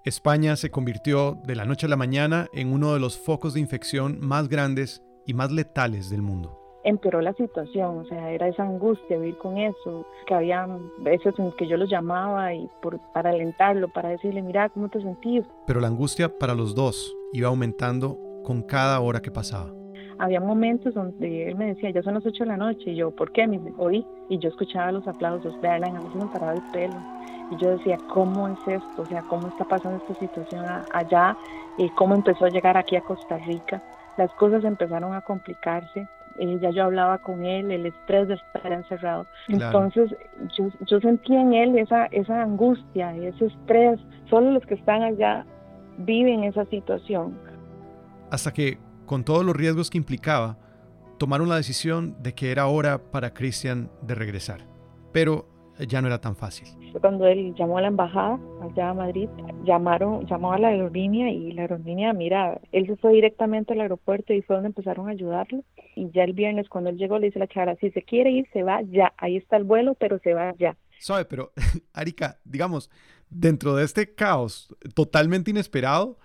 [0.04, 3.62] España se convirtió de la noche a la mañana en uno de los focos de
[3.62, 8.64] infección más grandes y más letales del mundo empeoró la situación, o sea, era esa
[8.64, 10.68] angustia vivir con eso, que había
[11.00, 15.02] veces en que yo lo llamaba y por, para alentarlo, para decirle, mira, ¿cómo te
[15.02, 15.46] sentís?
[15.66, 19.74] Pero la angustia para los dos iba aumentando con cada hora que pasaba.
[20.20, 23.12] Había momentos donde él me decía, ya son las 8 de la noche, y yo,
[23.12, 23.48] ¿por qué?
[23.48, 26.96] Me oí, y yo escuchaba los aplausos, vean, a mí se me paraba el pelo,
[27.52, 29.02] y yo decía, ¿cómo es esto?
[29.02, 31.38] O sea, ¿cómo está pasando esta situación allá?
[31.78, 33.82] ¿Y cómo empezó a llegar aquí a Costa Rica?
[34.18, 36.08] Las cosas empezaron a complicarse,
[36.40, 39.26] eh, ya yo hablaba con él, el estrés de estar encerrado.
[39.48, 40.16] Entonces
[40.56, 44.00] yo, yo sentía en él esa, esa angustia, ese estrés.
[44.30, 45.46] Solo los que están allá
[45.98, 47.38] viven esa situación.
[48.32, 50.58] Hasta que, con todos los riesgos que implicaba,
[51.20, 54.66] tomaron la decisión de que era hora para Cristian de regresar.
[55.12, 56.68] Pero ya no era tan fácil.
[57.00, 59.30] Cuando él llamó a la embajada allá a Madrid,
[59.64, 64.34] llamaron, llamó a la aerolínea y la aerolínea, mira, él se fue directamente al aeropuerto
[64.34, 65.64] y fue donde empezaron a ayudarlo.
[65.96, 68.32] Y ya el viernes cuando él llegó le dice a la chara, si se quiere
[68.32, 70.78] ir, se va ya, ahí está el vuelo, pero se va ya.
[71.00, 71.52] Sabe, pero
[71.94, 72.90] Arika, digamos,
[73.30, 76.18] dentro de este caos totalmente inesperado,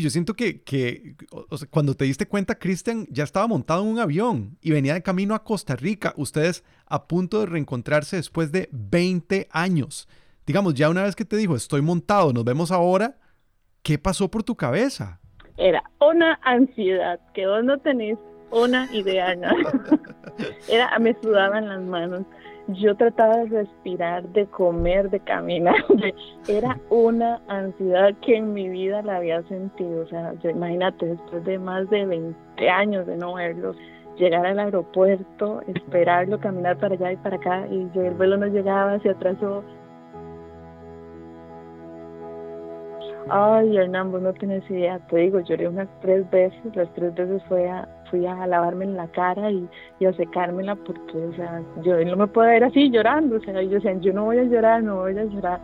[0.00, 1.16] yo siento que, que
[1.70, 5.34] cuando te diste cuenta, Cristian ya estaba montado en un avión y venía de camino
[5.34, 6.14] a Costa Rica.
[6.16, 10.08] Ustedes a punto de reencontrarse después de 20 años.
[10.46, 13.16] Digamos, ya una vez que te dijo, estoy montado, nos vemos ahora,
[13.82, 15.20] ¿qué pasó por tu cabeza?
[15.58, 18.18] Era una ansiedad que vos no tenés
[18.50, 19.34] una idea.
[19.36, 19.48] ¿no?
[20.68, 22.24] Era, me sudaban las manos
[22.68, 25.74] yo trataba de respirar, de comer, de caminar.
[26.48, 30.02] Era una ansiedad que en mi vida la había sentido.
[30.02, 33.76] O sea, imagínate, después de más de 20 años de no verlos,
[34.16, 38.98] llegar al aeropuerto, esperarlo, caminar para allá y para acá, y el vuelo no llegaba,
[39.00, 39.64] se atrasó.
[43.28, 47.42] Ay, Hernán, vos no tienes idea, te digo, lloré unas tres veces, las tres veces
[47.44, 49.68] fue a, fui a lavarme en la cara y,
[50.04, 53.70] a secármela porque, o sea, yo no me puedo ver así llorando, o sea, yo
[53.70, 55.60] decía, yo no voy a llorar, no voy a llorar.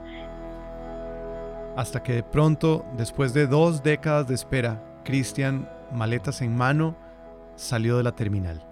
[1.77, 6.97] Hasta que de pronto, después de dos décadas de espera, Cristian, maletas en mano,
[7.55, 8.63] salió de la terminal.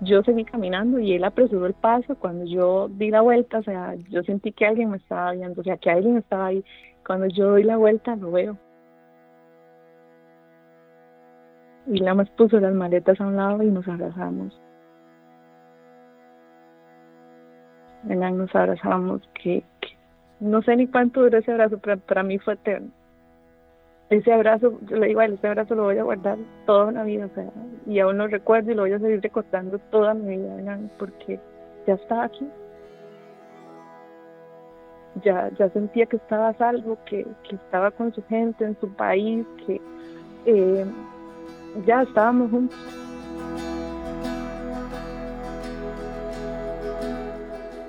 [0.00, 2.14] Yo seguí caminando y él apresuró el paso.
[2.16, 5.64] Cuando yo di la vuelta, o sea, yo sentí que alguien me estaba viendo, o
[5.64, 6.64] sea, que alguien estaba ahí.
[7.06, 8.56] Cuando yo doy la vuelta, lo veo.
[11.86, 14.58] Y la más puso las maletas a un lado y nos abrazamos.
[18.08, 19.64] En nos abrazamos, que,
[20.40, 22.88] no sé ni cuánto duró ese abrazo, pero para mí fue eterno.
[24.10, 27.04] Ese abrazo, yo le digo a él, ese abrazo lo voy a guardar toda una
[27.04, 27.46] vida, o sea,
[27.86, 31.40] y aún lo recuerdo y lo voy a seguir recordando toda mi vida, porque
[31.86, 32.46] ya estaba aquí.
[35.22, 38.88] Ya, ya sentía que estaba a salvo, que, que estaba con su gente en su
[38.94, 39.80] país, que
[40.44, 40.84] eh,
[41.86, 42.78] ya estábamos juntos.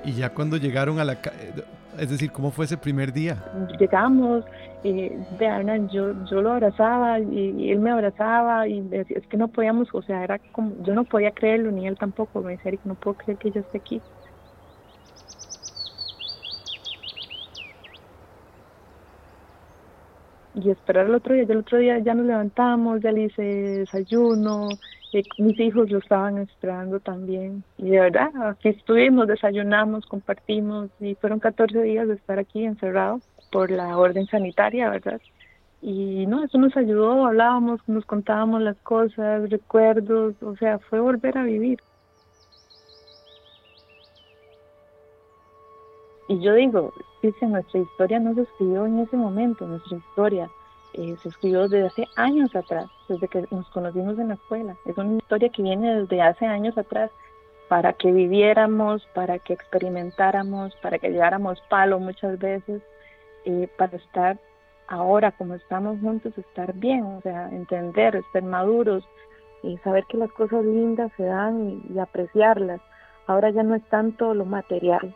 [0.04, 1.18] Y ya cuando llegaron a la...
[1.98, 3.42] Es decir, ¿cómo fue ese primer día?
[3.80, 4.44] Llegamos,
[4.84, 9.48] y de yo, yo lo abrazaba y, él me abrazaba y decía, es que no
[9.48, 12.96] podíamos, o sea, era como, yo no podía creerlo, ni él tampoco, me decía, no
[12.96, 14.02] puedo creer que yo esté aquí.
[20.56, 21.44] Y esperar el otro día.
[21.44, 24.70] Ya el otro día ya nos levantamos, ya le hice desayuno,
[25.14, 27.64] eh, mis hijos lo estaban esperando también.
[27.78, 33.22] Y de verdad, aquí estuvimos, desayunamos, compartimos y fueron 14 días de estar aquí encerrados
[33.52, 35.22] por la orden sanitaria, ¿verdad?
[35.82, 41.38] Y no, eso nos ayudó, hablábamos, nos contábamos las cosas, recuerdos, o sea, fue volver
[41.38, 41.80] a vivir.
[46.28, 50.50] Y yo digo, dice, nuestra historia no se escribió en ese momento, nuestra historia
[50.94, 54.76] eh, se escribió desde hace años atrás, desde que nos conocimos en la escuela.
[54.86, 57.12] Es una historia que viene desde hace años atrás
[57.68, 62.82] para que viviéramos, para que experimentáramos, para que lleváramos palo muchas veces,
[63.78, 64.40] para estar
[64.88, 69.04] ahora como estamos juntos, estar bien, o sea, entender, estar maduros
[69.64, 72.82] y saber que las cosas lindas se dan y apreciarlas.
[73.28, 75.16] Ahora ya no es tanto lo material,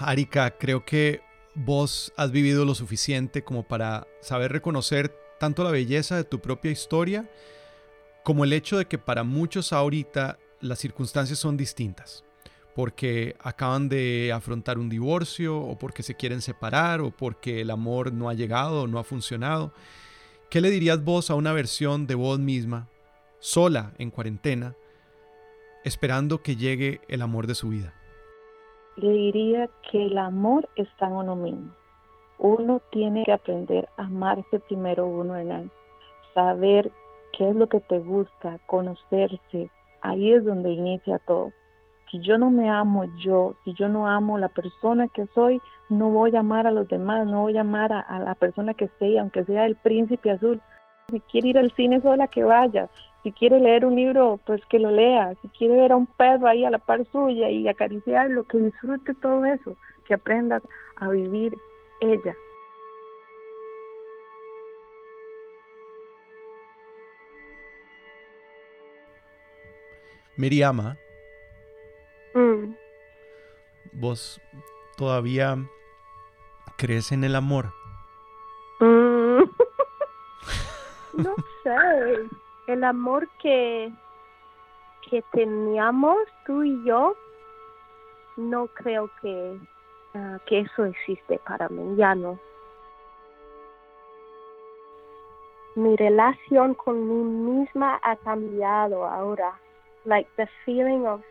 [0.00, 1.20] Arika, creo que
[1.54, 6.70] vos has vivido lo suficiente como para saber reconocer tanto la belleza de tu propia
[6.70, 7.30] historia
[8.22, 12.24] como el hecho de que para muchos ahorita las circunstancias son distintas.
[12.74, 18.12] porque acaban de afrontar un divorcio o porque se quieren separar o porque el amor
[18.12, 19.74] no ha llegado o no ha funcionado.
[20.48, 22.88] ¿Qué le dirías vos a una versión de vos misma,
[23.40, 24.76] sola en cuarentena,
[25.84, 27.99] esperando que llegue el amor de su vida?
[29.00, 31.70] Le diría que el amor está en uno mismo.
[32.38, 35.70] Uno tiene que aprender a amarse primero uno, Hernán.
[36.34, 36.92] Saber
[37.32, 39.70] qué es lo que te gusta, conocerse.
[40.02, 41.50] Ahí es donde inicia todo.
[42.10, 46.10] Si yo no me amo yo, si yo no amo la persona que soy, no
[46.10, 49.22] voy a amar a los demás, no voy a amar a, la persona que sea,
[49.22, 50.60] aunque sea el príncipe azul.
[51.08, 52.90] Si quiere ir al cine sola, que vaya.
[53.22, 55.34] Si quiere leer un libro, pues que lo lea.
[55.42, 59.14] Si quiere ver a un perro ahí a la par suya y acariciarlo, que disfrute
[59.14, 60.62] todo eso, que aprenda
[60.96, 61.54] a vivir
[62.00, 62.34] ella.
[70.36, 70.96] Miriama,
[72.34, 72.74] Mm.
[73.92, 74.40] ¿vos
[74.96, 75.58] todavía
[76.78, 77.72] crees en el amor?
[78.78, 79.42] Mm.
[81.14, 82.28] no sé,
[82.66, 83.92] el amor que,
[85.08, 87.14] que teníamos tú y yo,
[88.36, 89.58] no creo que,
[90.14, 92.38] ah, que eso existe para mí, ya no.
[95.76, 99.58] Mi relación con mí misma ha cambiado ahora.
[100.04, 101.22] Like the feeling of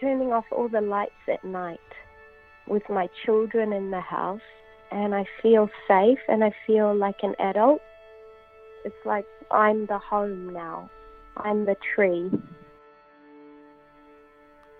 [0.00, 1.80] turning off all the lights at night
[2.66, 4.42] with my children in the house
[4.90, 7.80] and I feel safe and I feel like an adult.
[8.84, 10.90] It's like I'm the home now.
[11.36, 12.30] I'm the tree.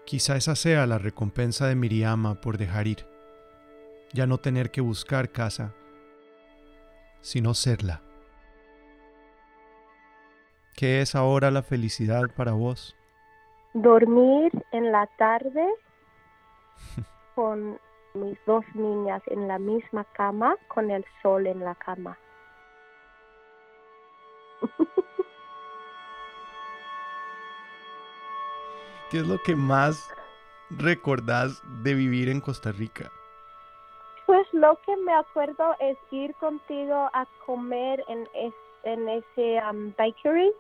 [0.05, 3.07] Quizá esa sea la recompensa de Miriama por dejar ir.
[4.13, 5.75] Ya no tener que buscar casa,
[7.21, 8.03] sino serla.
[10.77, 12.97] ¿Qué es ahora la felicidad para vos?
[13.75, 15.67] Dormir en la tarde
[17.35, 17.79] con
[18.15, 22.17] mis dos niñas en la misma cama, con el sol en la cama.
[29.11, 30.11] ¿Qué es lo que más
[30.71, 33.11] recordás de vivir en Costa Rica?
[34.27, 38.53] Pues lo que me acuerdo es ir contigo a comer en, es-
[38.85, 40.53] en ese um, bakery.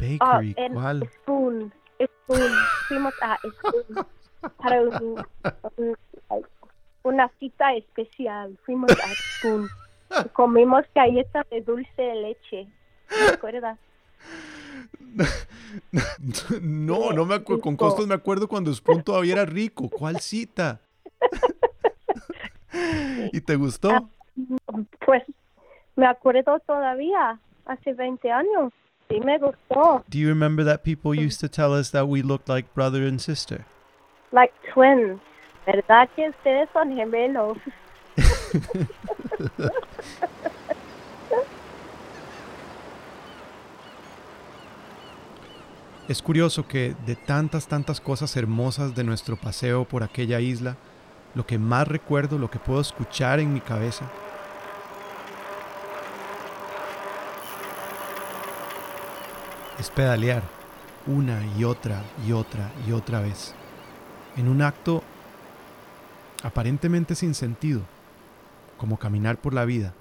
[0.00, 1.08] Bakery, en ¿cuál?
[1.22, 1.72] Spoon.
[2.02, 2.52] Spoon.
[2.88, 4.06] Fuimos a Spoon
[4.56, 5.24] para un-
[5.76, 5.96] un-
[7.04, 8.58] una cita especial.
[8.66, 9.68] Fuimos a Spoon.
[10.32, 12.68] Comimos galletas de dulce de leche.
[13.10, 13.78] ¿Te acuerdas?
[16.60, 17.62] No, no me acuerdo.
[17.62, 19.88] Con costos me acuerdo cuando Spoon todavía era rico.
[19.88, 20.80] ¿Cuál cita?
[23.32, 24.08] ¿Y te gustó?
[25.04, 25.22] Pues
[25.96, 28.72] me acuerdo todavía, hace 20 años.
[29.08, 30.04] Sí, me gustó.
[30.08, 33.20] Do you remember that people used to tell us that we looked like brother and
[33.20, 33.64] sister?
[34.32, 35.20] Like twins.
[35.66, 37.58] ¿Verdad que ustedes son gemelos?
[46.10, 50.76] Es curioso que de tantas, tantas cosas hermosas de nuestro paseo por aquella isla,
[51.36, 54.10] lo que más recuerdo, lo que puedo escuchar en mi cabeza,
[59.78, 60.42] es pedalear
[61.06, 63.54] una y otra y otra y otra vez,
[64.36, 65.04] en un acto
[66.42, 67.82] aparentemente sin sentido,
[68.78, 69.94] como caminar por la vida,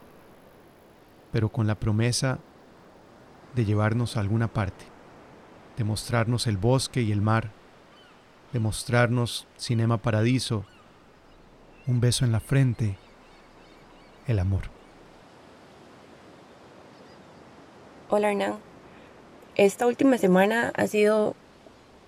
[1.32, 2.39] pero con la promesa
[3.54, 4.88] de llevarnos a alguna parte
[5.80, 7.52] de mostrarnos el bosque y el mar,
[8.52, 10.65] de mostrarnos Cinema Paradiso,
[11.88, 12.98] un beso en la frente,
[14.28, 14.63] el amor.
[18.10, 18.58] Hola Hernán.
[19.56, 21.34] Esta última semana ha sido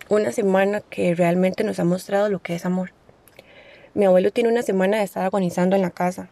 [0.09, 2.91] una semana que realmente nos ha mostrado lo que es amor.
[3.93, 6.27] Mi abuelo tiene una semana de estar agonizando en la casa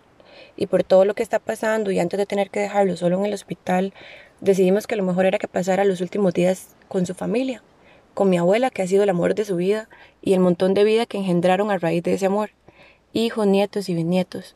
[0.57, 3.27] y por todo lo que está pasando y antes de tener que dejarlo solo en
[3.27, 3.93] el hospital,
[4.41, 7.61] decidimos que lo mejor era que pasara los últimos días con su familia,
[8.13, 9.89] con mi abuela que ha sido el amor de su vida
[10.21, 12.51] y el montón de vida que engendraron a raíz de ese amor,
[13.13, 14.55] hijos, nietos y bisnietos.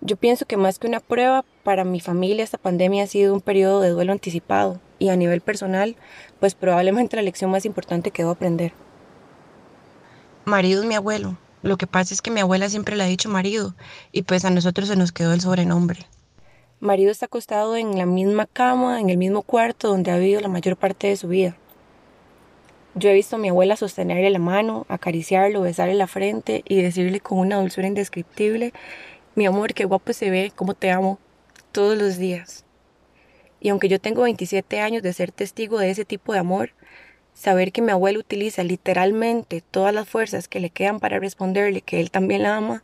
[0.00, 3.42] Yo pienso que más que una prueba, para mi familia esta pandemia ha sido un
[3.42, 5.96] periodo de duelo anticipado y a nivel personal,
[6.38, 8.72] pues probablemente la lección más importante que debo aprender.
[10.46, 11.36] Marido es mi abuelo.
[11.62, 13.74] Lo que pasa es que mi abuela siempre le ha dicho marido
[14.12, 16.06] y pues a nosotros se nos quedó el sobrenombre.
[16.80, 20.48] Marido está acostado en la misma cama, en el mismo cuarto donde ha vivido la
[20.48, 21.54] mayor parte de su vida.
[22.94, 27.20] Yo he visto a mi abuela sostenerle la mano, acariciarlo, besarle la frente y decirle
[27.20, 28.72] con una dulzura indescriptible,
[29.34, 31.18] mi amor, qué guapo se ve, cómo te amo,
[31.70, 32.64] todos los días.
[33.60, 36.70] Y aunque yo tengo 27 años de ser testigo de ese tipo de amor,
[37.34, 42.00] saber que mi abuelo utiliza literalmente todas las fuerzas que le quedan para responderle que
[42.00, 42.82] él también la ama,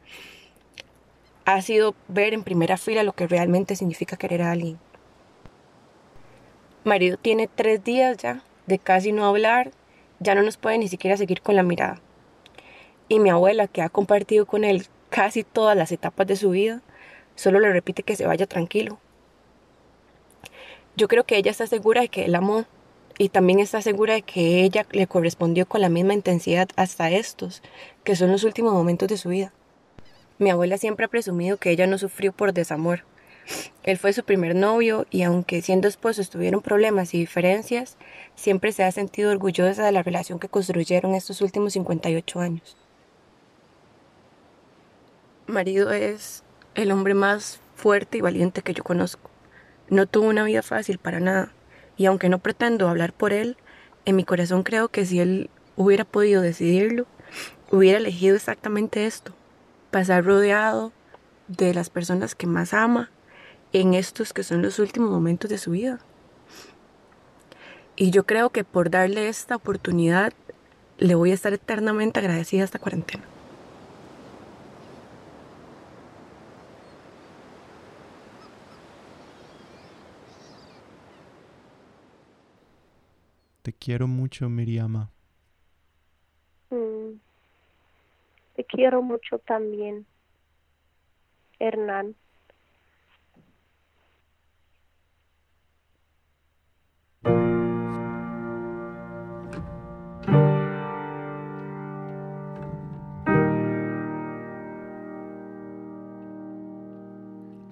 [1.47, 4.79] ha sido ver en primera fila lo que realmente significa querer a alguien.
[6.85, 9.71] Marido tiene tres días ya de casi no hablar,
[10.19, 12.01] ya no nos puede ni siquiera seguir con la mirada.
[13.09, 16.83] Y mi abuela, que ha compartido con él casi todas las etapas de su vida,
[17.37, 18.99] solo le repite que se vaya tranquilo.
[20.97, 22.65] Yo creo que ella está segura de que él amó
[23.19, 27.63] y también está segura de que ella le correspondió con la misma intensidad hasta estos,
[28.03, 29.53] que son los últimos momentos de su vida.
[30.39, 33.05] Mi abuela siempre ha presumido que ella no sufrió por desamor.
[33.85, 37.97] Él fue su primer novio y aunque siendo esposos tuvieron problemas y diferencias,
[38.35, 42.77] siempre se ha sentido orgullosa de la relación que construyeron estos últimos 58 años.
[45.47, 46.43] Marido es
[46.75, 49.31] el hombre más fuerte y valiente que yo conozco.
[49.89, 51.53] No tuvo una vida fácil para nada
[51.97, 53.57] y aunque no pretendo hablar por él,
[54.05, 57.07] en mi corazón creo que si él hubiera podido decidirlo,
[57.71, 59.36] hubiera elegido exactamente esto,
[59.91, 60.93] pasar rodeado
[61.49, 63.11] de las personas que más ama
[63.73, 65.99] en estos que son los últimos momentos de su vida.
[67.97, 70.33] Y yo creo que por darle esta oportunidad
[70.99, 73.25] le voy a estar eternamente agradecida esta cuarentena.
[83.63, 85.11] Te quiero mucho, Miriama.
[86.71, 87.19] Mm.
[88.57, 90.07] Te quiero mucho también,
[91.59, 92.17] Hernán.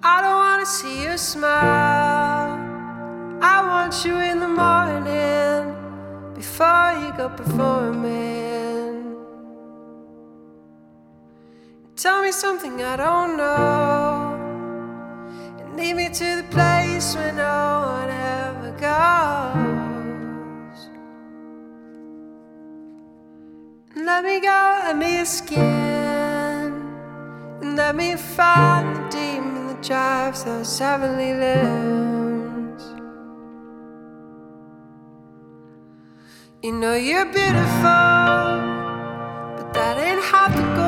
[0.03, 2.59] I don't wanna see you smile.
[3.41, 5.73] I want you in the morning
[6.35, 8.54] before you go performing.
[12.05, 14.37] Tell me something I don't know.
[15.59, 20.89] And lead me to the place where no one ever goes.
[23.95, 26.93] And let me go under your skin.
[27.61, 32.83] And let me find the demon that drives those heavenly limbs.
[36.61, 38.61] You know you're beautiful,
[39.57, 40.14] but that ain't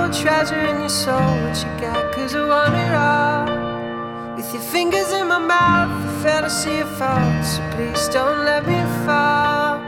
[0.08, 1.20] gold treasure in your soul.
[1.20, 4.36] What you got, cause I want it all.
[4.36, 7.43] With your fingers in my mouth, the fantasy of fall.
[7.43, 9.82] So please don't let me fall.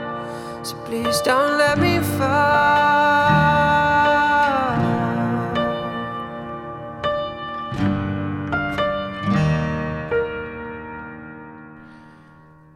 [0.64, 3.29] So please don't let me fall.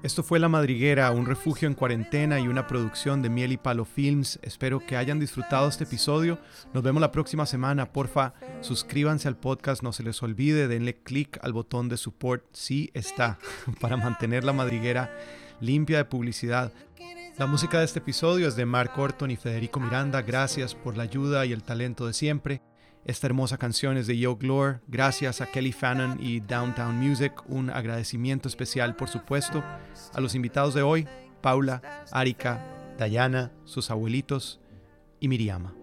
[0.03, 3.85] Esto fue La Madriguera, un refugio en cuarentena y una producción de Miel y Palo
[3.85, 4.37] Films.
[4.41, 6.39] Espero que hayan disfrutado este episodio.
[6.73, 7.93] Nos vemos la próxima semana.
[7.93, 12.91] Porfa, suscríbanse al podcast, no se les olvide, denle click al botón de support si
[12.93, 13.39] está
[13.79, 15.09] para mantener La Madriguera
[15.61, 16.73] limpia de publicidad.
[17.37, 20.21] La música de este episodio es de Mark Orton y Federico Miranda.
[20.21, 22.61] Gracias por la ayuda y el talento de siempre.
[23.05, 24.79] Esta hermosa canción es de Yo Glore.
[24.87, 27.33] Gracias a Kelly Fannon y Downtown Music.
[27.49, 29.61] Un agradecimiento especial, por supuesto,
[30.13, 31.05] a los invitados de hoy,
[31.41, 31.81] Paula,
[32.13, 32.63] Arika,
[32.97, 34.61] Dayana, sus abuelitos
[35.19, 35.73] y Miriama.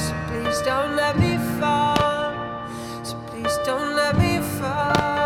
[0.00, 1.36] So please don't let me
[3.70, 5.19] Don't let me fall.